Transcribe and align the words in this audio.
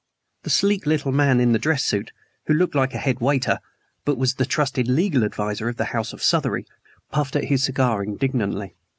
The 0.41 0.49
sleek 0.49 0.87
little 0.87 1.11
man 1.11 1.39
in 1.39 1.51
the 1.51 1.59
dress 1.59 1.83
suit, 1.83 2.11
who 2.47 2.55
looked 2.55 2.73
like 2.73 2.95
a 2.95 2.97
head 2.97 3.19
waiter 3.19 3.59
(but 4.03 4.17
was 4.17 4.33
the 4.33 4.47
trusted 4.47 4.87
legal 4.87 5.23
adviser 5.23 5.69
of 5.69 5.77
the 5.77 5.85
house 5.93 6.11
of 6.11 6.23
Southery) 6.23 6.65
puffed 7.11 7.35
at 7.35 7.43
his 7.43 7.61
cigar 7.63 8.03
indignantly. 8.03 8.73